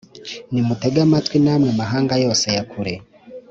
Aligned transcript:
Nimutege 0.51 0.99
amatwi, 1.07 1.37
namwe 1.43 1.69
mahanga 1.79 2.13
yose 2.23 2.45
ya 2.55 2.63
kure! 2.71 2.93